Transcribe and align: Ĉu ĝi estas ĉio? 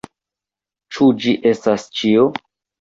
Ĉu 0.95 1.11
ĝi 1.27 1.35
estas 1.53 1.89
ĉio? 2.01 2.29